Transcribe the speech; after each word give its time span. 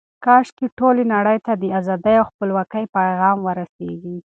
کاشکې 0.25 0.65
ټولې 0.77 1.03
نړۍ 1.13 1.37
ته 1.45 1.53
د 1.61 1.63
ازادۍ 1.79 2.15
او 2.19 2.25
خپلواکۍ 2.29 2.85
پیغام 2.97 3.37
ورسیږي. 3.43 4.17